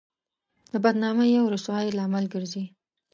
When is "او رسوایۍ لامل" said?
1.41-2.25